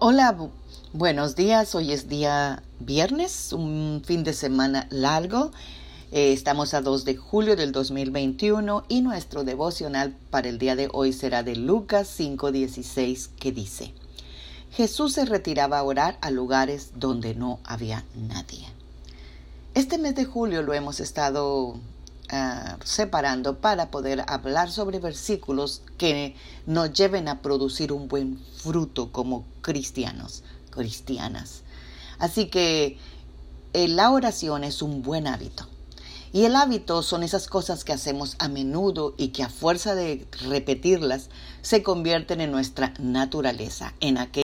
[0.00, 0.36] Hola,
[0.92, 1.74] buenos días.
[1.74, 5.50] Hoy es día viernes, un fin de semana largo.
[6.12, 10.88] Eh, estamos a 2 de julio del 2021 y nuestro devocional para el día de
[10.92, 13.92] hoy será de Lucas 5:16 que dice,
[14.70, 18.68] Jesús se retiraba a orar a lugares donde no había nadie.
[19.74, 21.74] Este mes de julio lo hemos estado
[22.30, 26.36] Ah, separando para poder hablar sobre versículos que
[26.66, 31.62] nos lleven a producir un buen fruto como cristianos, cristianas.
[32.18, 32.98] Así que
[33.72, 35.66] eh, la oración es un buen hábito.
[36.30, 40.26] Y el hábito son esas cosas que hacemos a menudo y que a fuerza de
[40.42, 41.30] repetirlas
[41.62, 44.44] se convierten en nuestra naturaleza, en aquel